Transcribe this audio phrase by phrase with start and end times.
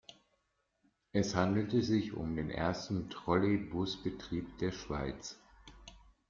[1.11, 5.39] Es handelte sich um den ersten Trolleybusbetrieb der Schweiz.